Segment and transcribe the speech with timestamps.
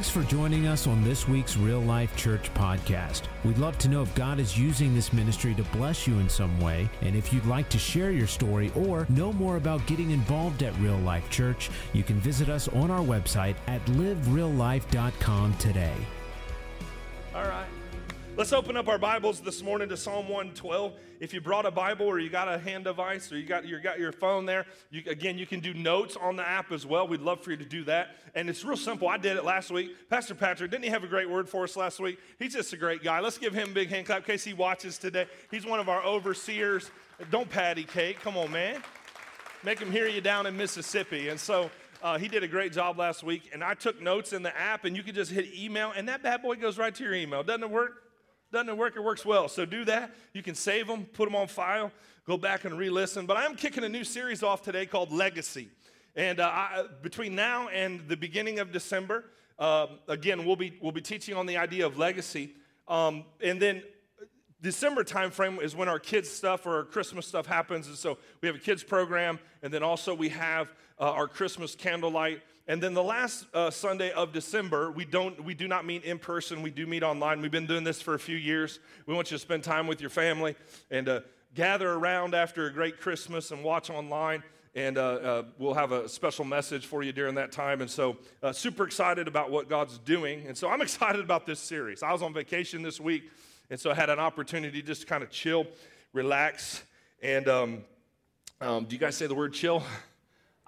[0.00, 3.24] Thanks for joining us on this week's Real Life Church podcast.
[3.44, 6.58] We'd love to know if God is using this ministry to bless you in some
[6.58, 10.62] way, and if you'd like to share your story or know more about getting involved
[10.62, 15.96] at Real Life Church, you can visit us on our website at livereallife.com today.
[18.40, 20.94] Let's open up our Bibles this morning to Psalm 112.
[21.20, 23.78] If you brought a Bible or you got a hand device or you got, you
[23.80, 27.06] got your phone there, you, again, you can do notes on the app as well.
[27.06, 28.16] We'd love for you to do that.
[28.34, 29.08] And it's real simple.
[29.08, 29.90] I did it last week.
[30.08, 32.18] Pastor Patrick, didn't he have a great word for us last week?
[32.38, 33.20] He's just a great guy.
[33.20, 35.26] Let's give him a big hand clap in case he watches today.
[35.50, 36.90] He's one of our overseers.
[37.30, 38.20] Don't patty cake.
[38.20, 38.82] Come on, man.
[39.64, 41.28] Make him hear you down in Mississippi.
[41.28, 41.70] And so,
[42.02, 44.86] uh, he did a great job last week, and I took notes in the app,
[44.86, 47.42] and you could just hit email, and that bad boy goes right to your email.
[47.42, 47.99] Doesn't it work?
[48.52, 48.96] Doesn't it work?
[48.96, 49.48] It works well.
[49.48, 50.12] So do that.
[50.32, 51.92] You can save them, put them on file,
[52.26, 53.26] go back and re listen.
[53.26, 55.68] But I'm kicking a new series off today called Legacy.
[56.16, 59.24] And uh, I, between now and the beginning of December,
[59.58, 62.54] uh, again, we'll be, we'll be teaching on the idea of legacy.
[62.88, 63.84] Um, and then
[64.60, 67.86] December timeframe is when our kids stuff or our Christmas stuff happens.
[67.86, 71.76] And so we have a kids program, and then also we have uh, our Christmas
[71.76, 76.04] candlelight and then the last uh, Sunday of December, we don't we do not meet
[76.04, 76.62] in person.
[76.62, 77.40] We do meet online.
[77.40, 78.78] We've been doing this for a few years.
[79.06, 80.54] We want you to spend time with your family
[80.88, 81.20] and uh,
[81.52, 84.44] gather around after a great Christmas and watch online.
[84.76, 87.80] And uh, uh we'll have a special message for you during that time.
[87.80, 90.46] And so, uh, super excited about what God's doing.
[90.46, 92.04] And so, I'm excited about this series.
[92.04, 93.32] I was on vacation this week,
[93.68, 95.66] and so I had an opportunity just to kind of chill,
[96.12, 96.84] relax.
[97.20, 97.84] And um,
[98.60, 99.82] um, do you guys say the word chill?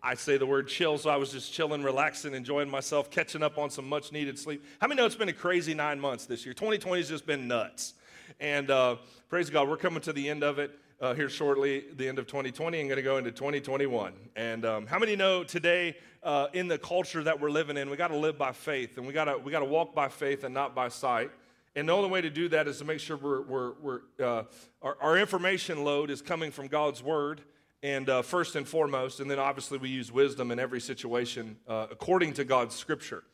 [0.05, 3.57] I say the word chill, so I was just chilling, relaxing, enjoying myself, catching up
[3.57, 4.65] on some much needed sleep.
[4.81, 6.55] How many know it's been a crazy nine months this year?
[6.55, 7.95] 2020 has just been nuts.
[8.41, 8.97] And uh,
[9.29, 12.27] praise God, we're coming to the end of it uh, here shortly, the end of
[12.27, 14.13] 2020, and going to go into 2021.
[14.35, 17.97] And um, how many know today, uh, in the culture that we're living in, we
[17.97, 20.43] got to live by faith, and we got to we got to walk by faith
[20.43, 21.31] and not by sight.
[21.77, 24.43] And the only way to do that is to make sure we're, we're, we're uh,
[24.83, 27.41] our, our information load is coming from God's word
[27.83, 31.89] and uh, first and foremost, and then obviously we use wisdom in every situation uh,
[31.91, 33.25] according to God's scripture.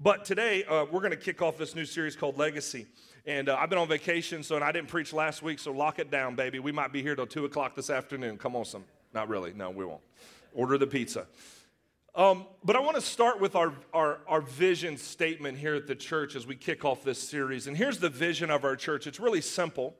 [0.00, 2.86] But today uh, we're going to kick off this new series called Legacy.
[3.24, 6.00] And uh, I've been on vacation, so and I didn't preach last week, so lock
[6.00, 6.58] it down, baby.
[6.58, 8.36] We might be here till two o'clock this afternoon.
[8.38, 8.84] Come on, some.
[9.14, 9.52] Not really.
[9.52, 10.00] No, we won't.
[10.54, 11.26] Order the pizza.
[12.16, 15.94] Um, but I want to start with our, our, our vision statement here at the
[15.94, 17.68] church as we kick off this series.
[17.68, 19.06] And here's the vision of our church.
[19.06, 19.94] It's really simple.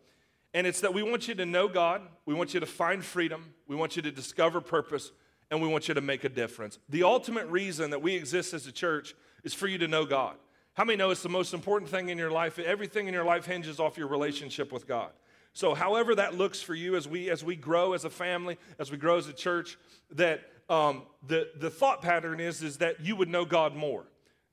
[0.54, 3.54] And it's that we want you to know God, we want you to find freedom,
[3.66, 5.12] we want you to discover purpose,
[5.50, 6.78] and we want you to make a difference.
[6.88, 9.14] The ultimate reason that we exist as a church
[9.44, 10.36] is for you to know God.
[10.74, 12.58] How many know it's the most important thing in your life?
[12.58, 15.10] Everything in your life hinges off your relationship with God.
[15.54, 18.90] So, however that looks for you as we as we grow as a family, as
[18.90, 19.76] we grow as a church,
[20.12, 24.04] that um, the the thought pattern is is that you would know God more.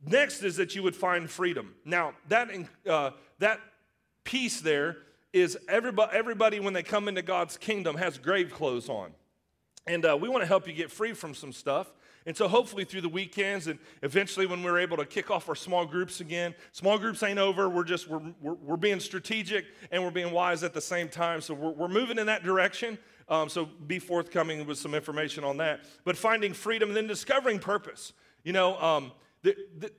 [0.06, 1.76] Next is that you would find freedom.
[1.86, 2.50] Now that
[2.86, 3.62] uh, that
[4.26, 4.98] piece there
[5.34, 9.12] is everybody, everybody when they come into God's kingdom has grave clothes on.
[9.88, 11.92] And uh, we want to help you get free from some stuff.
[12.26, 15.56] And so, hopefully, through the weekends and eventually when we're able to kick off our
[15.56, 17.70] small groups again, small groups ain't over.
[17.70, 21.42] We're just, we're, we're, we're being strategic and we're being wise at the same time.
[21.42, 23.00] So, we're, we're moving in that direction.
[23.30, 25.82] Um, so, be forthcoming with some information on that.
[26.04, 28.14] But finding freedom and then discovering purpose.
[28.44, 29.12] You know, um,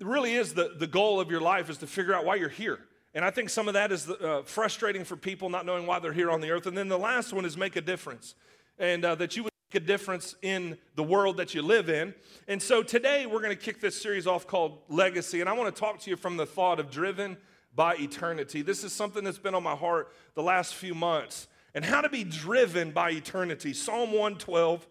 [0.00, 2.80] really is the, the goal of your life is to figure out why you're here.
[3.14, 6.12] And I think some of that is uh, frustrating for people not knowing why they're
[6.12, 6.66] here on the earth.
[6.66, 8.34] And then the last one is make a difference.
[8.78, 12.14] And uh, that you would make a difference in the world that you live in.
[12.46, 15.40] And so today we're going to kick this series off called Legacy.
[15.40, 17.36] And I want to talk to you from the thought of driven
[17.74, 18.62] by eternity.
[18.62, 21.48] This is something that's been on my heart the last few months.
[21.74, 23.72] And how to be driven by eternity.
[23.72, 24.86] Psalm 112,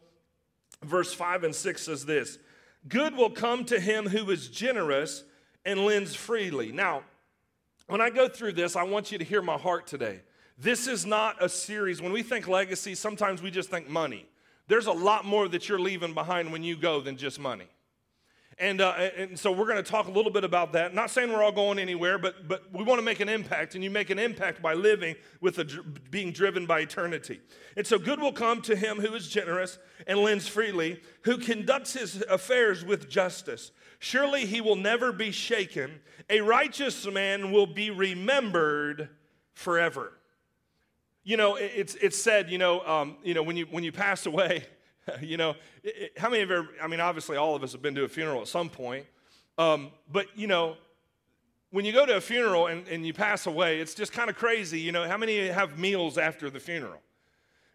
[0.83, 2.37] verse 5 and 6 says this
[2.87, 5.23] Good will come to him who is generous
[5.65, 6.71] and lends freely.
[6.71, 7.03] Now,
[7.89, 10.21] when I go through this, I want you to hear my heart today.
[10.59, 12.01] This is not a series.
[12.01, 14.27] When we think legacy, sometimes we just think money.
[14.67, 17.67] There's a lot more that you're leaving behind when you go than just money.
[18.59, 20.93] And, uh, and so we're going to talk a little bit about that.
[20.93, 23.83] Not saying we're all going anywhere, but, but we want to make an impact, and
[23.83, 25.65] you make an impact by living with a,
[26.11, 27.39] being driven by eternity.
[27.77, 31.93] And so good will come to him who is generous and lends freely, who conducts
[31.93, 33.71] his affairs with justice.
[33.99, 35.99] Surely he will never be shaken.
[36.29, 39.09] A righteous man will be remembered
[39.53, 40.13] forever.
[41.23, 44.25] You know, it's, it's said, you know, um, you know when, you, when you pass
[44.25, 44.65] away,
[45.21, 47.95] you know, it, how many of you, I mean, obviously all of us have been
[47.95, 49.05] to a funeral at some point.
[49.57, 50.77] Um, but, you know,
[51.71, 54.37] when you go to a funeral and, and you pass away, it's just kind of
[54.37, 54.79] crazy.
[54.79, 57.01] You know, how many have meals after the funeral?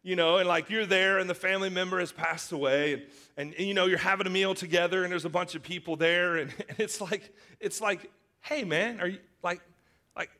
[0.04, 3.02] You know, and like you're there and the family member has passed away and,
[3.36, 5.96] and, and, you know, you're having a meal together and there's a bunch of people
[5.96, 8.08] there and, and it's like, it's like
[8.44, 9.60] hey man, are you like,
[10.16, 10.30] like,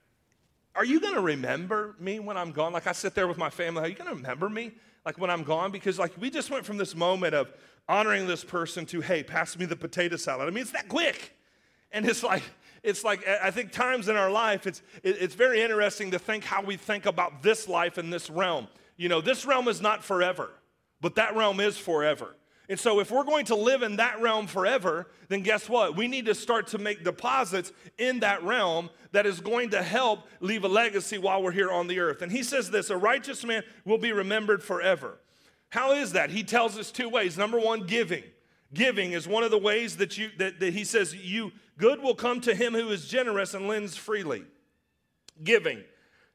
[0.76, 2.72] are you gonna remember me when I'm gone?
[2.72, 4.72] Like I sit there with my family, are you gonna remember me
[5.04, 5.72] like when I'm gone?
[5.72, 7.52] Because like we just went from this moment of
[7.88, 10.46] honoring this person to, hey, pass me the potato salad.
[10.46, 11.36] I mean, it's that quick.
[11.92, 12.42] And it's like,
[12.82, 16.62] it's like I think times in our life, it's it's very interesting to think how
[16.62, 18.68] we think about this life in this realm.
[18.96, 20.50] You know, this realm is not forever,
[21.00, 22.36] but that realm is forever.
[22.68, 25.96] And so, if we're going to live in that realm forever, then guess what?
[25.96, 30.26] We need to start to make deposits in that realm that is going to help
[30.40, 32.22] leave a legacy while we're here on the earth.
[32.22, 35.18] And he says this a righteous man will be remembered forever.
[35.68, 36.30] How is that?
[36.30, 37.36] He tells us two ways.
[37.36, 38.24] Number one, giving.
[38.72, 42.14] Giving is one of the ways that you that, that he says you good will
[42.14, 44.44] come to him who is generous and lends freely.
[45.42, 45.84] Giving.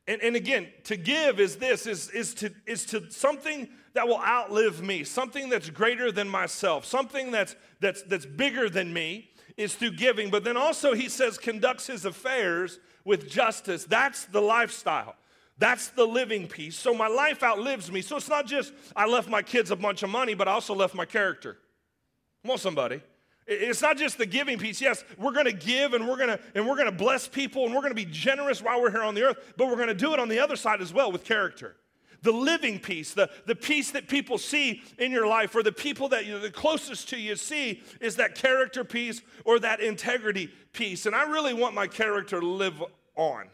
[0.10, 4.20] And, and again, to give is this is, is to is to something that will
[4.20, 9.76] outlive me, something that's greater than myself, something that's, that's, that's bigger than me is
[9.76, 10.32] through giving.
[10.32, 13.86] But then also, he says, conducts his affairs with justice.
[13.86, 15.16] That's the lifestyle.
[15.60, 16.76] That's the living piece.
[16.76, 18.02] So my life outlives me.
[18.02, 20.74] So it's not just I left my kids a bunch of money, but I also
[20.74, 21.60] left my character.
[22.42, 23.00] Come on, somebody.
[23.51, 24.80] It's not just the giving piece.
[24.80, 27.66] Yes, we're going to give and we're going to and we're going to bless people
[27.66, 29.88] and we're going to be generous while we're here on the earth, but we're going
[29.88, 31.75] to do it on the other side as well with character
[32.22, 36.10] the living piece, the, the piece that people see in your life, or the people
[36.10, 41.06] that you're the closest to you see, is that character piece or that integrity piece.
[41.06, 42.84] And I really want my character to live
[43.16, 43.48] on.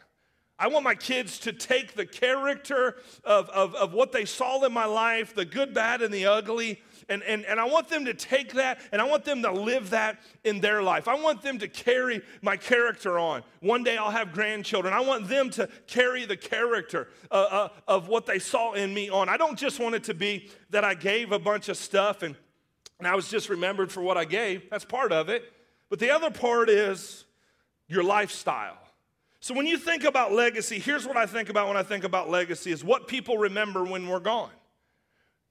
[0.58, 4.72] I want my kids to take the character of, of, of what they saw in
[4.72, 8.14] my life, the good, bad, and the ugly, and, and, and I want them to
[8.14, 11.06] take that and I want them to live that in their life.
[11.06, 13.42] I want them to carry my character on.
[13.60, 14.92] One day I'll have grandchildren.
[14.92, 19.08] I want them to carry the character uh, uh, of what they saw in me
[19.08, 19.28] on.
[19.28, 22.34] I don't just want it to be that I gave a bunch of stuff and,
[22.98, 24.68] and I was just remembered for what I gave.
[24.70, 25.52] That's part of it.
[25.88, 27.24] But the other part is
[27.86, 28.78] your lifestyle.
[29.38, 32.28] So when you think about legacy, here's what I think about when I think about
[32.28, 34.50] legacy is what people remember when we're gone.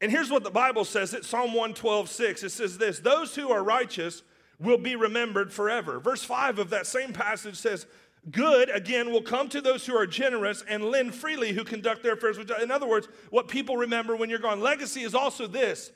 [0.02, 2.44] And here's what the Bible says it's Psalm 112, 6.
[2.44, 4.24] It says this Those who are righteous
[4.60, 6.00] will be remembered forever.
[6.00, 7.86] Verse 5 of that same passage says,
[8.32, 12.14] Good, again, will come to those who are generous and lend freely who conduct their
[12.14, 12.38] affairs.
[12.62, 14.62] In other words, what people remember when you're gone.
[14.62, 15.92] Legacy is also this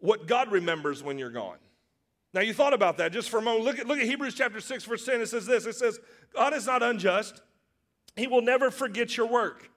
[0.00, 1.58] what God remembers when you're gone.
[2.32, 3.64] Now, you thought about that just for a moment.
[3.64, 5.20] Look at, look at Hebrews chapter 6, verse 10.
[5.20, 5.98] It says this It says,
[6.34, 7.40] God is not unjust,
[8.16, 9.69] He will never forget your work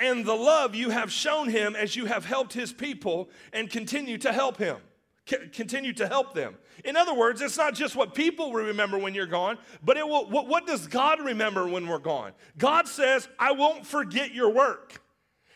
[0.00, 4.18] and the love you have shown him as you have helped his people and continue
[4.18, 4.78] to help him.
[5.26, 6.56] Continue to help them.
[6.84, 10.08] In other words, it's not just what people will remember when you're gone, but it
[10.08, 12.32] will, what, what does God remember when we're gone?
[12.58, 15.00] God says, I won't forget your work.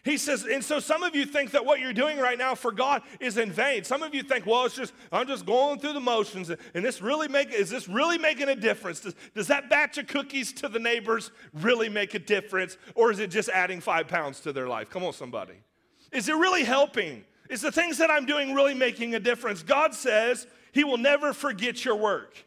[0.05, 2.71] He says, and so some of you think that what you're doing right now for
[2.71, 3.85] God is in vain.
[3.85, 6.51] Some of you think, well, it's just, I'm just going through the motions.
[6.51, 9.01] And this really make, is this really making a difference?
[9.01, 12.77] Does, does that batch of cookies to the neighbors really make a difference?
[12.95, 14.91] Or is it just adding five pounds to their life?
[14.91, 15.55] Come on, somebody.
[16.12, 17.25] Is it really helping?
[17.49, 19.62] Is the things that I'm doing really making a difference?
[19.62, 22.45] God says He will never forget your work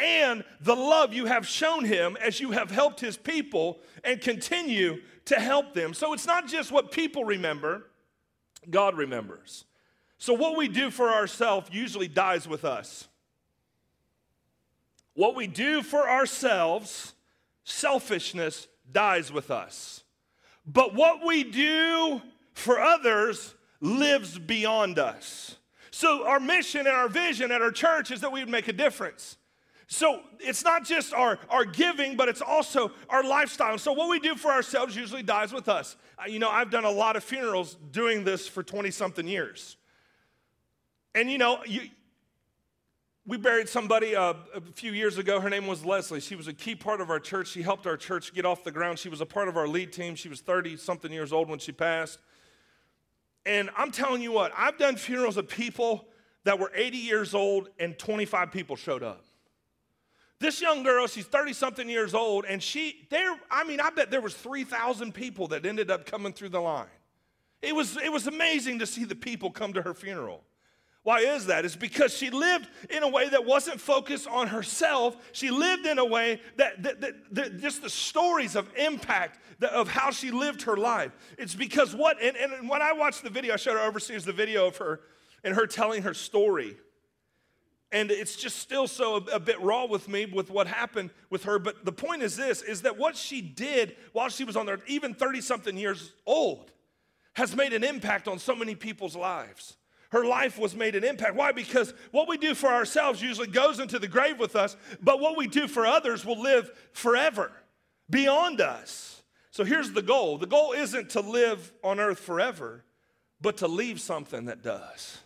[0.00, 5.00] and the love you have shown him as you have helped his people and continue
[5.28, 5.94] to help them.
[5.94, 7.84] So it's not just what people remember,
[8.68, 9.64] God remembers.
[10.18, 13.08] So what we do for ourselves usually dies with us.
[15.14, 17.12] What we do for ourselves,
[17.64, 20.02] selfishness dies with us.
[20.66, 25.56] But what we do for others lives beyond us.
[25.90, 28.72] So, our mission and our vision at our church is that we would make a
[28.72, 29.36] difference.
[29.90, 33.72] So it's not just our, our giving, but it's also our lifestyle.
[33.72, 35.96] And So what we do for ourselves usually dies with us.
[36.28, 39.78] You know, I've done a lot of funerals doing this for 20 something years.
[41.14, 41.88] And you know, you,
[43.26, 45.40] we buried somebody uh, a few years ago.
[45.40, 46.20] Her name was Leslie.
[46.20, 47.48] She was a key part of our church.
[47.48, 48.98] She helped our church get off the ground.
[48.98, 50.16] She was a part of our lead team.
[50.16, 52.18] She was 30 something years old when she passed.
[53.46, 56.08] And I'm telling you what, I've done funerals of people
[56.44, 59.24] that were 80 years old and 25 people showed up.
[60.40, 64.10] This young girl, she's 30 something years old, and she, there, I mean, I bet
[64.10, 66.86] there was 3,000 people that ended up coming through the line.
[67.60, 70.44] It was, it was amazing to see the people come to her funeral.
[71.02, 71.64] Why is that?
[71.64, 75.16] It's because she lived in a way that wasn't focused on herself.
[75.32, 79.88] She lived in a way that, that, that, that just the stories of impact of
[79.88, 81.12] how she lived her life.
[81.38, 84.32] It's because what, and, and when I watched the video, I showed our overseers the
[84.32, 85.00] video of her
[85.42, 86.76] and her telling her story.
[87.90, 91.44] And it's just still so a, a, bit raw with me with what happened with
[91.44, 91.58] her.
[91.58, 94.78] But the point is this is that what she did while she was on there,
[94.86, 96.70] even 30 something years old,
[97.34, 99.76] has made an impact on so many people's lives.
[100.10, 101.34] Her life was made an impact.
[101.34, 101.52] Why?
[101.52, 105.36] Because what we do for ourselves usually goes into the grave with us, but what
[105.36, 107.52] we do for others will live forever,
[108.08, 109.22] beyond us.
[109.50, 112.84] So here's the goal the goal isn't to live on earth forever,
[113.40, 115.18] but to leave something that does.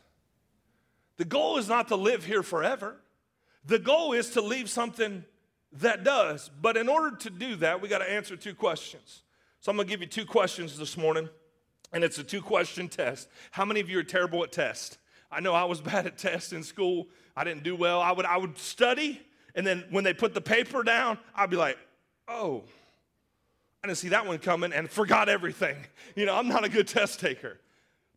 [1.17, 2.97] The goal is not to live here forever,
[3.65, 5.25] the goal is to leave something
[5.75, 6.51] that does.
[6.61, 9.23] But in order to do that, we got to answer two questions.
[9.61, 11.29] So I'm going to give you two questions this morning,
[11.93, 13.29] and it's a two question test.
[13.53, 14.99] How many of you are terrible at tests?
[15.31, 17.07] I know I was bad at tests in school.
[17.37, 18.01] I didn't do well.
[18.01, 19.23] I would, I would study,
[19.55, 21.79] and then when they put the paper down, I'd be like,
[22.29, 22.65] oh,
[23.83, 25.77] I didn't see that one coming and forgot everything.
[26.15, 27.59] You know, I'm not a good test taker.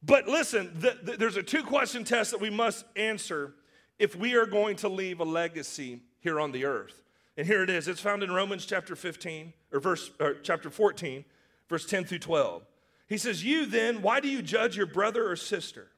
[0.03, 3.53] But listen, the, the, there's a two question test that we must answer
[3.97, 7.01] if we are going to leave a legacy here on the earth.
[7.37, 7.87] And here it is.
[7.87, 11.25] It's found in Romans chapter 15 or verse or chapter 14,
[11.67, 12.65] verse 10 through 12.
[13.07, 15.91] He says, "You then, why do you judge your brother or sister?"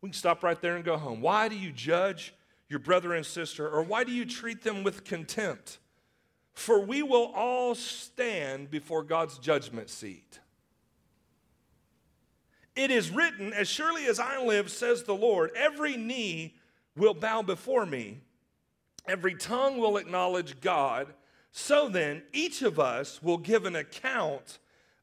[0.00, 1.20] We can stop right there and go home.
[1.20, 2.34] Why do you judge
[2.68, 5.78] your brother and sister or why do you treat them with contempt?
[6.54, 10.40] For we will all stand before God's judgment seat.
[12.74, 16.54] It is written, As surely as I live, says the Lord, every knee
[16.96, 18.20] will bow before me,
[19.06, 21.12] every tongue will acknowledge God.
[21.50, 24.58] So then, each of us will give an account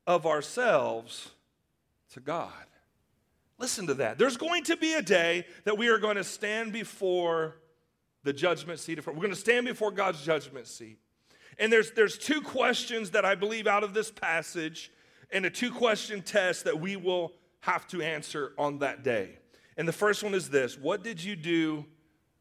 [0.08, 1.30] of ourselves
[2.14, 2.52] to God.
[3.60, 4.18] Listen to that.
[4.18, 7.58] There's going to be a day that we are going to stand before
[8.24, 9.06] the judgment seat.
[9.06, 10.98] We're going to stand before God's judgment seat.
[11.60, 14.92] And there's, there's two questions that I believe out of this passage
[15.32, 19.38] and a two question test that we will have to answer on that day.
[19.78, 21.86] And the first one is this What did you do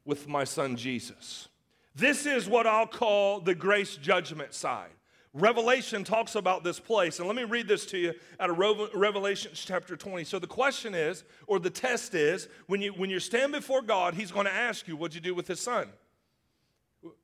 [0.04, 1.48] with my son Jesus?
[1.94, 4.90] This is what I'll call the grace judgment side.
[5.34, 7.18] Revelation talks about this place.
[7.18, 8.58] And let me read this to you out of
[8.94, 10.24] Revelation chapter 20.
[10.24, 14.14] So the question is, or the test is, when you, when you stand before God,
[14.14, 15.88] He's going to ask you, What'd you do with His son?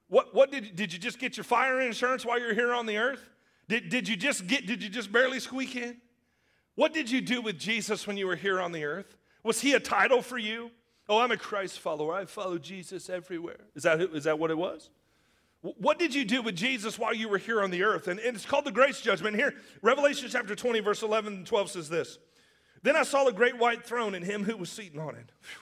[0.09, 2.99] What, what did, did you just get your fire insurance while you're here on the
[2.99, 3.31] earth?
[3.69, 5.97] Did, did you just get, did you just barely squeak in?
[6.75, 9.16] What did you do with Jesus when you were here on the earth?
[9.43, 10.71] Was he a title for you?
[11.09, 12.14] Oh, I'm a Christ follower.
[12.14, 13.61] I follow Jesus everywhere.
[13.75, 14.90] Is that, is that what it was?
[15.61, 18.09] What did you do with Jesus while you were here on the earth?
[18.09, 19.37] And, and it's called the grace judgment.
[19.37, 22.19] Here, Revelation chapter 20, verse 11 and 12 says this
[22.83, 25.33] Then I saw a great white throne and him who was seated on it.
[25.40, 25.61] Whew.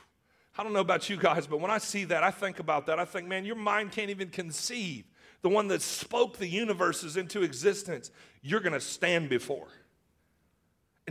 [0.59, 2.99] I don't know about you guys, but when I see that, I think about that.
[2.99, 5.04] I think, man, your mind can't even conceive
[5.42, 9.66] the one that spoke the universes into existence, you're going to stand before.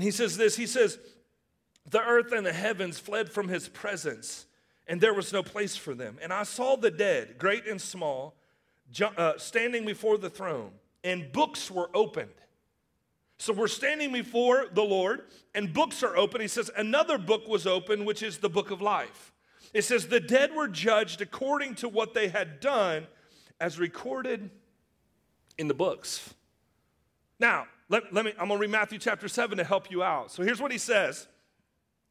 [0.01, 0.97] And he says this He says,
[1.91, 4.47] The earth and the heavens fled from his presence,
[4.87, 6.17] and there was no place for them.
[6.23, 8.33] And I saw the dead, great and small,
[8.99, 10.71] uh, standing before the throne,
[11.03, 12.33] and books were opened.
[13.37, 16.41] So we're standing before the Lord, and books are open.
[16.41, 19.31] He says, Another book was opened, which is the book of life.
[19.71, 23.05] It says, The dead were judged according to what they had done,
[23.59, 24.49] as recorded
[25.59, 26.33] in the books.
[27.41, 30.31] Now, let, let me, I'm going to read Matthew chapter 7 to help you out.
[30.31, 31.27] So here's what he says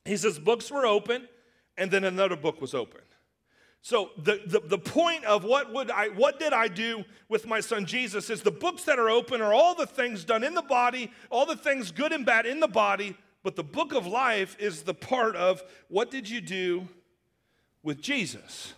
[0.05, 1.29] He says, Books were open,
[1.79, 3.01] and then another book was open.
[3.81, 7.61] So the, the, the point of what would I what did I do with my
[7.61, 10.61] son Jesus is the books that are open are all the things done in the
[10.61, 14.55] body, all the things good and bad in the body, but the book of life
[14.59, 16.89] is the part of what did you do
[17.83, 18.75] with Jesus?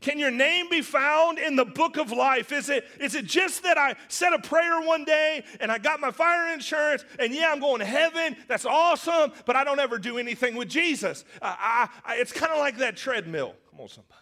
[0.00, 2.52] Can your name be found in the book of life?
[2.52, 6.00] Is it, is it just that I said a prayer one day and I got
[6.00, 8.36] my fire insurance and yeah, I'm going to heaven?
[8.48, 11.24] That's awesome, but I don't ever do anything with Jesus.
[11.42, 13.54] Uh, I, I, it's kind of like that treadmill.
[13.70, 14.14] Come on, somebody.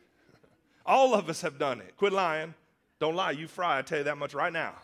[0.86, 1.96] All of us have done it.
[1.96, 2.54] Quit lying.
[2.98, 3.30] Don't lie.
[3.30, 4.74] You fry, I tell you that much right now.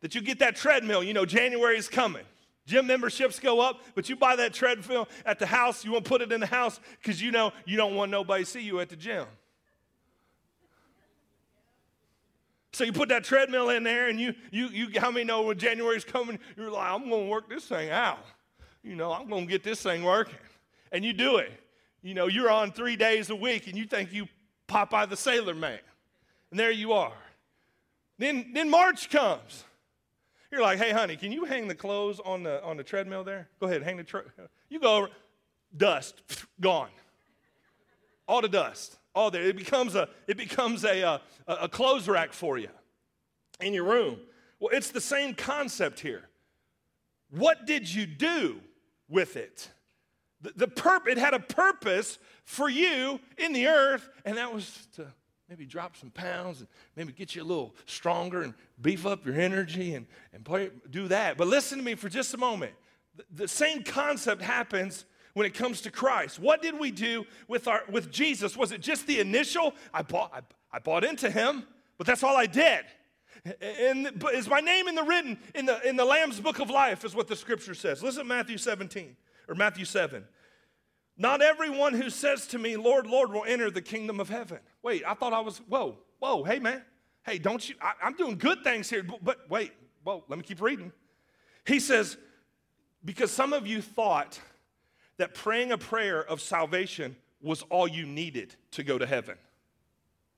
[0.00, 2.24] That you get that treadmill, you know, January is coming.
[2.66, 6.22] Gym memberships go up, but you buy that treadmill at the house, you won't put
[6.22, 8.88] it in the house because you know you don't want nobody to see you at
[8.88, 9.26] the gym.
[12.72, 15.58] So you put that treadmill in there, and you, you, you how many know when
[15.58, 18.24] January's coming, you're like, I'm going to work this thing out.
[18.82, 20.38] You know, I'm going to get this thing working.
[20.90, 21.52] And you do it.
[22.02, 24.26] You know, you're on three days a week, and you think you
[24.68, 25.78] Popeye the Sailor Man.
[26.50, 27.12] And there you are.
[28.18, 29.64] Then, then March comes.
[30.52, 33.48] You're like, hey, honey, can you hang the clothes on the, on the treadmill there?
[33.58, 34.22] Go ahead, hang the.
[34.68, 35.08] You go over,
[35.74, 36.20] dust,
[36.60, 36.90] gone.
[38.28, 39.42] All the dust, all there.
[39.44, 42.68] It becomes a, it becomes a, uh, a, a clothes rack for you
[43.60, 44.18] in your room.
[44.60, 46.28] Well, it's the same concept here.
[47.30, 48.60] What did you do
[49.08, 49.70] with it?
[50.42, 54.86] The, the perp, it had a purpose for you in the earth, and that was
[54.96, 55.06] to
[55.52, 59.34] maybe drop some pounds and maybe get you a little stronger and beef up your
[59.34, 61.36] energy and, and play, do that.
[61.36, 62.72] But listen to me for just a moment.
[63.16, 65.04] The, the same concept happens
[65.34, 66.38] when it comes to Christ.
[66.38, 68.56] What did we do with, our, with Jesus?
[68.56, 69.74] Was it just the initial?
[69.92, 70.40] I bought, I,
[70.74, 71.66] I bought into him,
[71.98, 72.86] but that's all I did.
[73.60, 77.04] And is my name in the written in the in the Lamb's book of life
[77.04, 78.02] is what the scripture says.
[78.02, 79.16] Listen to Matthew 17
[79.48, 80.24] or Matthew 7.
[81.18, 84.60] Not everyone who says to me, Lord, Lord, will enter the kingdom of heaven.
[84.82, 86.82] Wait, I thought I was, whoa, whoa, hey man,
[87.24, 89.72] hey, don't you, I, am doing good things here, but, but wait,
[90.04, 90.92] whoa, let me keep reading.
[91.66, 92.16] He says,
[93.04, 94.40] because some of you thought
[95.18, 99.36] that praying a prayer of salvation was all you needed to go to heaven.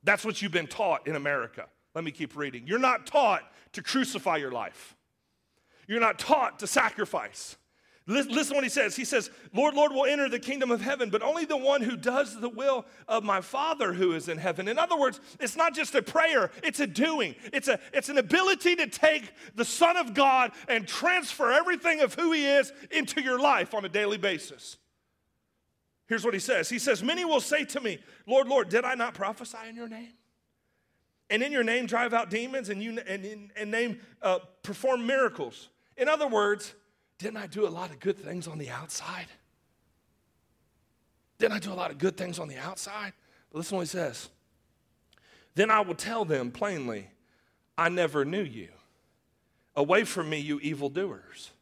[0.02, 1.66] That's what you've been taught in America.
[1.94, 2.66] Let me keep reading.
[2.66, 4.94] You're not taught to crucify your life,
[5.86, 7.56] you're not taught to sacrifice.
[8.06, 8.94] Listen what he says.
[8.94, 11.96] He says, Lord, Lord will enter the kingdom of heaven, but only the one who
[11.96, 14.68] does the will of my Father who is in heaven.
[14.68, 17.34] In other words, it's not just a prayer, it's a doing.
[17.50, 22.14] It's, a, it's an ability to take the Son of God and transfer everything of
[22.14, 24.76] who he is into your life on a daily basis.
[26.06, 28.94] Here's what he says He says, Many will say to me, Lord, Lord, did I
[28.96, 30.12] not prophesy in your name?
[31.30, 35.70] And in your name drive out demons and, you, and, and name uh, perform miracles.
[35.96, 36.74] In other words,
[37.24, 39.28] didn't I do a lot of good things on the outside?
[41.38, 43.14] Didn't I do a lot of good things on the outside?
[43.50, 44.28] But listen to what he says.
[45.54, 47.08] Then I will tell them plainly,
[47.78, 48.68] I never knew you.
[49.74, 51.52] Away from me, you evildoers.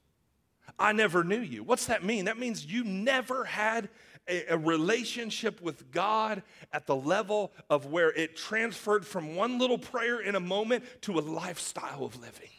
[0.81, 1.63] I never knew you.
[1.63, 2.25] What's that mean?
[2.25, 3.89] That means you never had
[4.27, 6.43] a, a, relationship with God
[6.73, 11.21] at the level of where it transferred from one little prayer in a moment to
[11.21, 12.51] a lifestyle of living.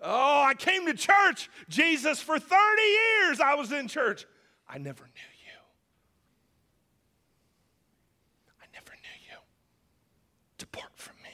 [0.00, 4.26] Oh, I came to church, Jesus, for 30 years I was in church.
[4.68, 5.58] I never knew you.
[8.60, 9.36] I never knew you.
[10.58, 11.30] Depart from me.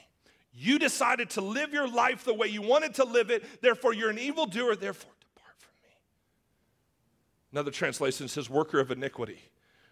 [0.53, 4.11] You decided to live your life the way you wanted to live it, therefore, you're
[4.11, 5.91] an evildoer, therefore, depart from me.
[7.53, 9.39] Another translation says, worker of iniquity.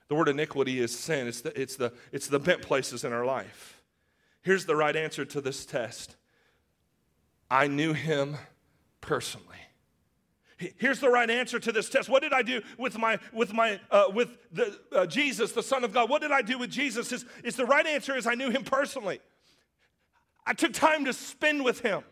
[0.09, 3.25] The word iniquity is sin, it's the, it's the, it's the bent places in our
[3.25, 3.83] life.
[4.43, 6.17] Here's the right answer to this test
[7.55, 8.37] I knew him
[9.01, 9.47] personally.
[10.57, 12.09] Here's the right answer to this test.
[12.09, 15.85] What did I do with my with my uh, with the uh, Jesus, the Son
[15.85, 16.11] of God?
[16.11, 17.13] What did I do with Jesus?
[17.13, 19.21] Is, is the right answer is I knew him personally.
[20.45, 22.03] I took time to spend with him.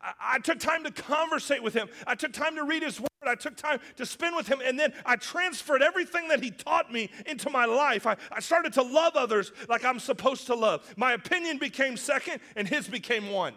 [0.00, 1.88] I, I took time to conversate with him.
[2.06, 3.08] I took time to read his word.
[3.26, 6.90] I took time to spend with him, and then I transferred everything that he taught
[6.90, 8.06] me into my life.
[8.06, 10.94] I, I started to love others like I'm supposed to love.
[10.96, 13.52] My opinion became second, and his became one.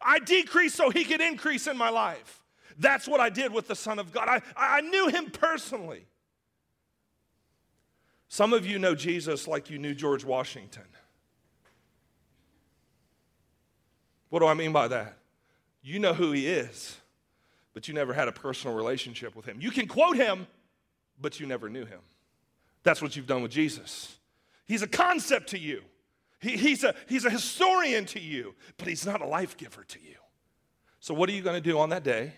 [0.00, 2.42] I decreased so he could increase in my life.
[2.78, 4.28] That's what I did with the Son of God.
[4.28, 6.06] I, I knew him personally.
[8.28, 10.84] Some of you know Jesus like you knew George Washington.
[14.28, 15.18] What do I mean by that?
[15.82, 16.96] You know who he is,
[17.74, 19.60] but you never had a personal relationship with him.
[19.60, 20.46] You can quote him,
[21.20, 22.00] but you never knew him.
[22.82, 24.16] That's what you've done with Jesus.
[24.66, 25.82] He's a concept to you.
[26.40, 29.98] He, he's, a, he's a historian to you, but he's not a life giver to
[30.00, 30.16] you.
[30.98, 32.32] So, what are you going to do on that day?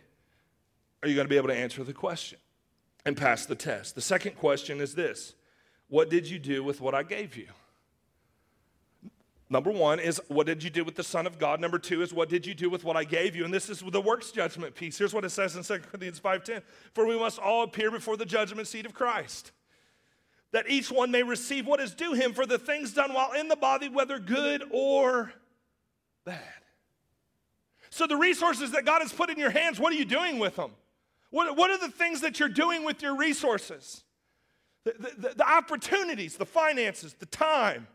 [1.03, 2.39] Are you going to be able to answer the question
[3.05, 3.95] and pass the test?
[3.95, 5.35] The second question is this
[5.89, 7.49] What did you do with what I gave you?
[9.49, 11.61] Number one is, what did you do with the Son of God?
[11.61, 13.45] Number two is, what did you do with what I gave you?
[13.45, 14.97] And this is the works judgment piece.
[14.97, 16.63] Here's what it says in 2 Corinthians 5.10.
[16.95, 19.53] For we must all appear before the judgment seat of Christ
[20.53, 23.49] that each one may receive what is due him for the things done while in
[23.49, 25.33] the body, whether good or
[26.25, 26.41] bad.
[27.91, 30.57] So, the resources that God has put in your hands, what are you doing with
[30.57, 30.71] them?
[31.31, 34.05] What, what are the things that you're doing with your resources?
[34.85, 37.87] The, the, the opportunities, the finances, the time,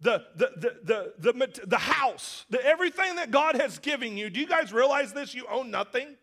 [0.00, 4.30] the, the, the, the, the, the house, the, everything that God has given you.
[4.30, 5.34] Do you guys realize this?
[5.34, 6.16] You own nothing.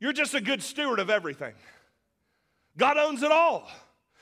[0.00, 1.54] You're just a good steward of everything.
[2.76, 3.68] God owns it all.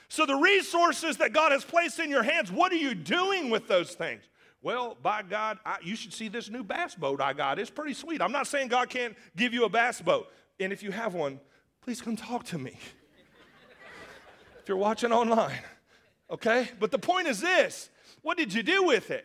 [0.08, 3.66] So, the resources that God has placed in your hands, what are you doing with
[3.66, 4.22] those things?
[4.62, 7.58] Well, by God, I, you should see this new bass boat I got.
[7.58, 8.20] It's pretty sweet.
[8.20, 10.28] I'm not saying God can't give you a bass boat.
[10.58, 11.40] And if you have one,
[11.82, 12.78] please come talk to me.
[14.60, 15.60] if you're watching online,
[16.30, 16.70] okay?
[16.80, 17.90] But the point is this
[18.22, 19.24] what did you do with it?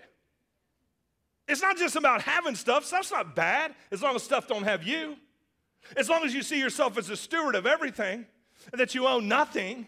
[1.48, 2.86] It's not just about having stuff.
[2.86, 5.18] Stuff's not bad as long as stuff don't have you.
[5.98, 8.26] As long as you see yourself as a steward of everything
[8.72, 9.88] and that you own nothing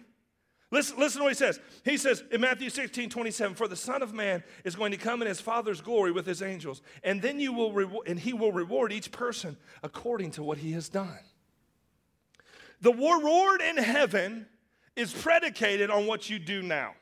[0.74, 1.60] Listen, listen to what he says.
[1.86, 5.22] He says in Matthew 16, 27, For the Son of Man is going to come
[5.22, 8.52] in his Father's glory with his angels, and then you will reward, and he will
[8.52, 11.20] reward each person according to what he has done.
[12.82, 14.48] The reward in heaven
[14.96, 16.96] is predicated on what you do now.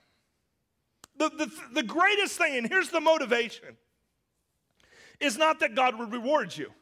[1.16, 3.78] The, the, the greatest thing, and here's the motivation,
[5.22, 6.74] is not that God would reward you.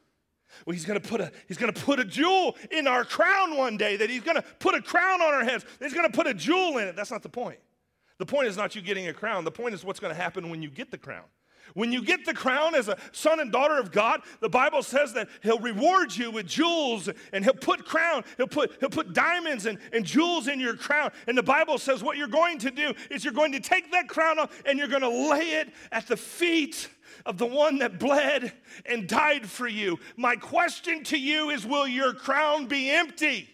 [0.66, 3.96] Well, he's gonna put a he's gonna put a jewel in our crown one day,
[3.98, 6.88] that he's gonna put a crown on our heads, he's gonna put a jewel in
[6.88, 6.96] it.
[6.96, 7.60] That's not the point.
[8.18, 9.46] The point is not you getting a crown.
[9.46, 11.26] The point is what's gonna happen when you get the crown.
[11.74, 15.14] When you get the crown as a son and daughter of God, the Bible says
[15.14, 19.66] that He'll reward you with jewels and He'll put crown, He'll put, he'll put diamonds
[19.66, 21.12] and, and jewels in your crown.
[21.28, 24.08] And the Bible says what you're going to do is you're going to take that
[24.08, 26.90] crown off and you're going to lay it at the feet
[27.26, 28.54] of the one that bled
[28.86, 30.00] and died for you.
[30.18, 33.50] My question to you is will your crown be empty?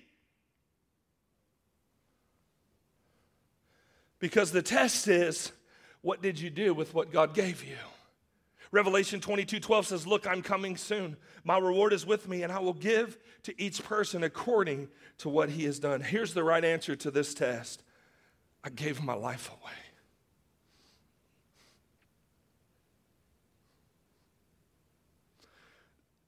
[4.20, 5.52] Because the test is
[6.02, 7.78] what did you do with what God gave you?
[8.72, 11.18] Revelation 22 12 says, Look, I'm coming soon.
[11.44, 15.50] My reward is with me, and I will give to each person according to what
[15.50, 16.02] he has done.
[16.02, 17.84] Here's the right answer to this test
[18.64, 19.74] I gave my life away.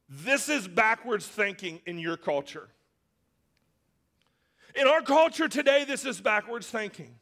[0.09, 2.69] This is backwards thinking in your culture.
[4.75, 7.15] In our culture today, this is backwards thinking.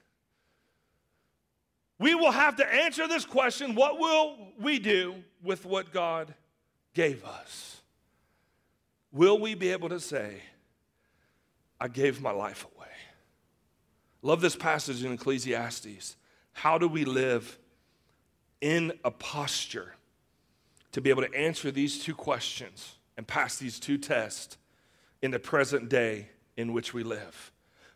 [1.97, 6.33] We will have to answer this question what will we do with what God
[6.93, 7.81] gave us?
[9.11, 10.41] Will we be able to say,
[11.79, 12.87] I gave my life away?
[14.21, 16.17] Love this passage in Ecclesiastes.
[16.51, 17.57] How do we live
[18.59, 19.93] in a posture
[20.91, 24.57] to be able to answer these two questions and pass these two tests
[25.21, 27.51] in the present day in which we live?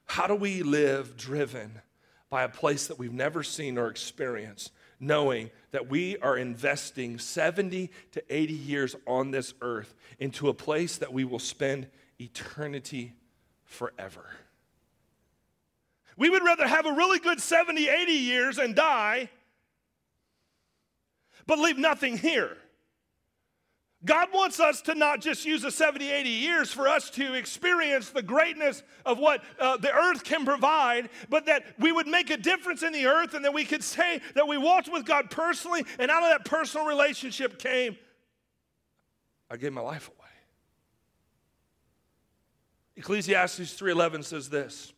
[0.05, 1.81] How do we live driven?
[2.29, 7.89] By a place that we've never seen or experienced, knowing that we are investing 70
[8.11, 11.87] to 80 years on this earth into a place that we will spend
[12.19, 13.13] eternity
[13.63, 14.25] forever.
[16.17, 19.29] We would rather have a really good 70, 80 years and die,
[21.47, 22.57] but leave nothing here.
[24.05, 28.11] God wants us to not just use the 70, 80 years for us to experience
[28.11, 32.37] the greatness of what uh, the earth can provide, but that we would make a
[32.37, 35.85] difference in the earth and that we could say that we walked with God personally,
[35.97, 37.97] and out of that personal relationship came,
[39.49, 40.15] I gave my life away.
[42.95, 44.93] Ecclesiastes 3:11 says this.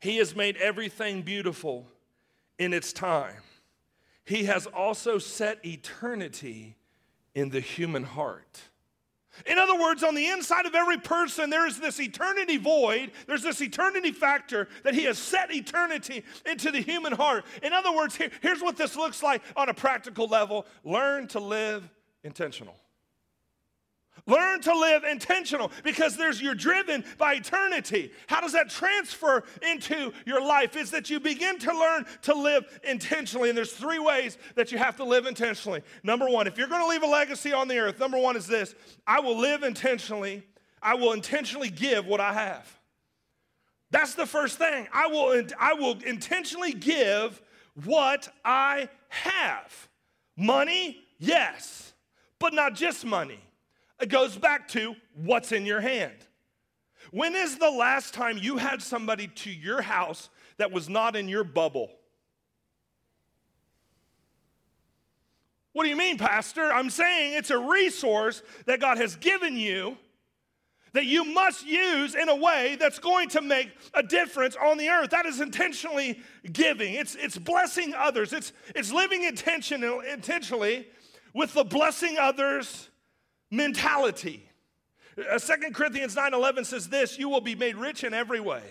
[0.00, 1.86] He has made everything beautiful
[2.58, 3.42] in its time.
[4.24, 6.76] He has also set eternity
[7.34, 8.60] in the human heart.
[9.46, 13.12] In other words, on the inside of every person, there is this eternity void.
[13.26, 17.44] There's this eternity factor that He has set eternity into the human heart.
[17.62, 21.40] In other words, here, here's what this looks like on a practical level learn to
[21.40, 21.88] live
[22.24, 22.74] intentional.
[24.26, 28.12] Learn to live intentional because there's you're driven by eternity.
[28.26, 30.76] How does that transfer into your life?
[30.76, 33.48] Is that you begin to learn to live intentionally.
[33.48, 35.82] And there's three ways that you have to live intentionally.
[36.02, 38.46] Number one, if you're going to leave a legacy on the earth, number one is
[38.46, 38.74] this
[39.06, 40.44] I will live intentionally.
[40.82, 42.80] I will intentionally give what I have.
[43.90, 44.86] That's the first thing.
[44.92, 47.42] I will, I will intentionally give
[47.84, 49.88] what I have.
[50.36, 51.92] Money, yes,
[52.38, 53.40] but not just money.
[54.00, 56.14] It goes back to what's in your hand.
[57.10, 61.28] When is the last time you had somebody to your house that was not in
[61.28, 61.90] your bubble?
[65.72, 66.72] What do you mean, Pastor?
[66.72, 69.96] I'm saying it's a resource that God has given you
[70.92, 74.88] that you must use in a way that's going to make a difference on the
[74.88, 75.10] earth.
[75.10, 76.20] That is intentionally
[76.52, 76.94] giving.
[76.94, 78.32] It's, it's blessing others.
[78.32, 80.88] It's, it's living intention, intentionally
[81.32, 82.89] with the blessing others
[83.50, 84.48] mentality.
[85.18, 88.62] Uh, 2 Corinthians 9:11 says this, you will be made rich in every way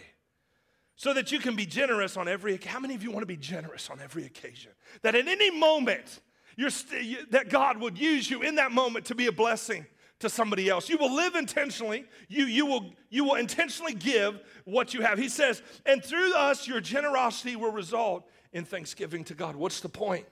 [0.96, 3.38] so that you can be generous on every how many of you want to be
[3.38, 4.72] generous on every occasion?
[5.02, 6.22] That at any moment
[6.56, 9.86] you're st- that god would use you in that moment to be a blessing
[10.20, 10.90] to somebody else.
[10.90, 12.06] You will live intentionally.
[12.28, 15.18] You, you, will, you will intentionally give what you have.
[15.18, 19.56] He says and through us your generosity will result in thanksgiving to god.
[19.56, 20.26] What's the point?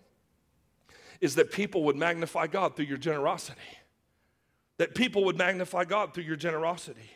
[1.22, 3.60] Is that people would magnify god through your generosity
[4.78, 7.12] that people would magnify God through your generosity.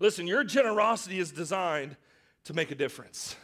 [0.00, 1.96] Listen, your generosity is designed
[2.44, 3.36] to make a difference.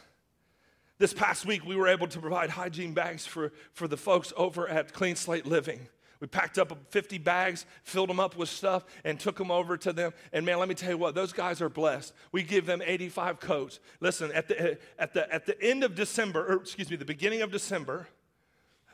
[0.97, 4.67] This past week, we were able to provide hygiene bags for, for the folks over
[4.67, 5.87] at Clean Slate Living.
[6.19, 9.93] We packed up 50 bags, filled them up with stuff, and took them over to
[9.93, 10.11] them.
[10.33, 12.13] And man, let me tell you what, those guys are blessed.
[12.33, 13.79] We give them 85 coats.
[14.01, 17.41] Listen, at the, at the, at the end of December, or excuse me, the beginning
[17.41, 18.09] of December,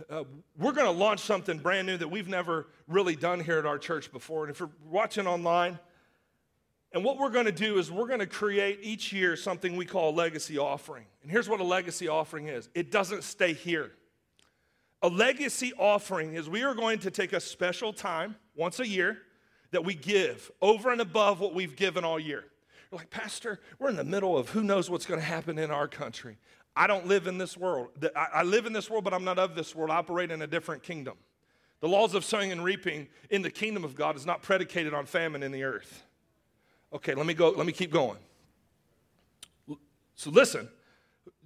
[0.09, 0.23] uh,
[0.57, 3.77] we're going to launch something brand new that we've never really done here at our
[3.77, 4.43] church before.
[4.43, 5.79] And if you're watching online,
[6.91, 9.85] and what we're going to do is we're going to create each year something we
[9.85, 11.05] call a legacy offering.
[11.23, 13.91] And here's what a legacy offering is it doesn't stay here.
[15.01, 19.17] A legacy offering is we are going to take a special time once a year
[19.71, 22.45] that we give over and above what we've given all year.
[22.91, 25.71] You're like, Pastor, we're in the middle of who knows what's going to happen in
[25.71, 26.37] our country.
[26.75, 27.89] I don't live in this world.
[28.15, 29.91] I live in this world, but I'm not of this world.
[29.91, 31.15] I operate in a different kingdom.
[31.79, 35.05] The laws of sowing and reaping in the kingdom of God is not predicated on
[35.05, 36.03] famine in the earth.
[36.93, 38.17] Okay, let me go, let me keep going.
[40.15, 40.69] So listen.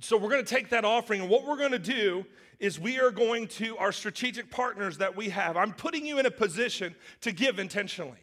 [0.02, 2.26] So we're going to take that offering, and what we're going to do
[2.60, 5.58] is we are going to our strategic partners that we have.
[5.58, 8.20] I'm putting you in a position to give intentionally.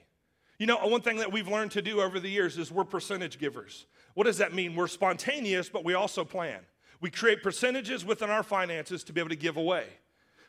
[0.58, 3.38] You know, one thing that we've learned to do over the years is we're percentage
[3.38, 3.86] givers.
[4.14, 4.74] What does that mean?
[4.74, 6.60] We're spontaneous, but we also plan.
[7.00, 9.86] We create percentages within our finances to be able to give away.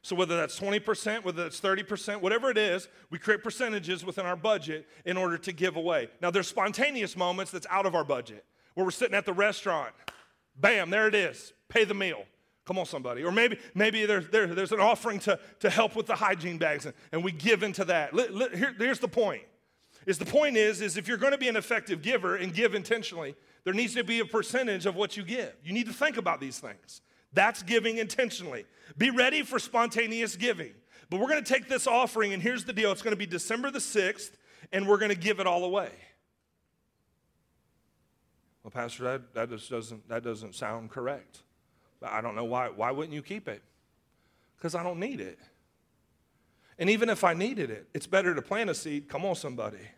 [0.02, 4.36] So, whether that's 20%, whether that's 30%, whatever it is, we create percentages within our
[4.36, 6.10] budget in order to give away.
[6.22, 9.92] Now, there's spontaneous moments that's out of our budget where we're sitting at the restaurant,
[10.56, 12.24] bam, there it is, pay the meal.
[12.66, 13.24] Come on, somebody.
[13.24, 16.86] Or maybe, maybe there's, there, there's an offering to, to help with the hygiene bags,
[16.86, 18.14] and, and we give into that.
[18.14, 19.42] Here, here's the point.
[20.06, 22.76] Is the point is, is if you're going to be an effective giver and give
[22.76, 23.36] intentionally,
[23.68, 25.52] there needs to be a percentage of what you give.
[25.62, 27.02] You need to think about these things.
[27.34, 28.66] That's giving intentionally.
[28.98, 30.72] Be ready for spontaneous giving.
[31.10, 33.26] But we're going to take this offering, and here's the deal it's going to be
[33.26, 34.32] December the 6th,
[34.72, 35.90] and we're going to give it all away.
[38.64, 41.42] Well, Pastor, that, that just doesn't, that doesn't sound correct.
[42.02, 42.70] I don't know why.
[42.70, 43.62] Why wouldn't you keep it?
[44.56, 45.40] Because I don't need it.
[46.80, 49.90] And even if I needed it, it's better to plant a seed, come on, somebody,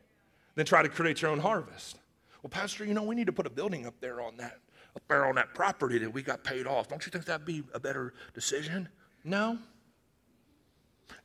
[0.56, 2.00] than try to create your own harvest.
[2.42, 4.60] Well, Pastor, you know, we need to put a building up there on that,
[4.96, 6.88] up there on that property that we got paid off.
[6.88, 8.88] Don't you think that'd be a better decision?
[9.24, 9.58] No.